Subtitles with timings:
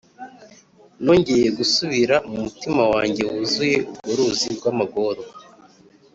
[1.03, 5.29] nongeye gusubira mu mutima wanjye wuzuye urwo ruzi rw'amagorwa